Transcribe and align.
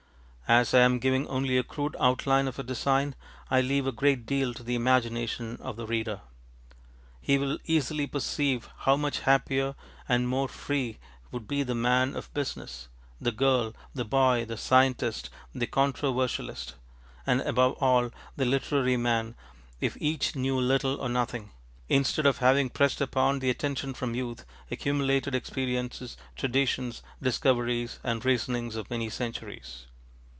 As 0.47 0.73
I 0.73 0.79
am 0.81 0.99
giving 0.99 1.25
only 1.29 1.57
a 1.57 1.63
crude 1.63 1.95
outline 1.97 2.45
of 2.45 2.59
a 2.59 2.63
design, 2.63 3.15
I 3.49 3.61
leave 3.61 3.87
a 3.87 3.91
great 3.93 4.25
deal 4.25 4.53
to 4.53 4.63
the 4.63 4.75
imagination 4.75 5.55
of 5.61 5.77
the 5.77 5.87
reader. 5.87 6.19
He 7.21 7.37
will 7.37 7.57
easily 7.63 8.05
perceive 8.05 8.67
how 8.79 8.97
much 8.97 9.21
happier 9.21 9.75
and 10.09 10.27
more 10.27 10.49
free 10.49 10.97
would 11.31 11.47
be 11.47 11.63
the 11.63 11.73
man 11.73 12.17
of 12.17 12.33
business, 12.33 12.89
the 13.21 13.31
girl, 13.31 13.73
the 13.95 14.03
boy, 14.03 14.43
the 14.43 14.57
scientist, 14.57 15.29
the 15.55 15.67
controversialist, 15.67 16.73
and, 17.25 17.39
above 17.39 17.81
all, 17.81 18.11
the 18.35 18.43
literary 18.43 18.97
man, 18.97 19.35
if 19.79 19.95
each 20.01 20.35
knew 20.35 20.59
little 20.59 20.99
or 20.99 21.07
nothing, 21.07 21.51
instead 21.87 22.25
of 22.25 22.39
having 22.39 22.69
pressed 22.69 22.99
upon 22.99 23.39
the 23.39 23.49
attention 23.49 23.93
from 23.93 24.15
youth 24.15 24.43
accumulated 24.69 25.33
experiences, 25.33 26.17
traditions, 26.35 27.01
discoveries, 27.21 27.99
and 28.03 28.25
reasonings 28.25 28.75
of 28.75 28.89
many 28.89 29.09
centuries. 29.09 29.85